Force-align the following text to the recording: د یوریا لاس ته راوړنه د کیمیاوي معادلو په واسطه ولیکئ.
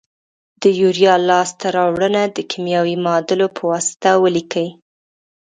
د 0.61 0.63
یوریا 0.81 1.15
لاس 1.29 1.49
ته 1.59 1.67
راوړنه 1.77 2.21
د 2.25 2.37
کیمیاوي 2.51 2.95
معادلو 3.05 3.47
په 3.55 3.61
واسطه 3.71 4.11
ولیکئ. 4.23 4.69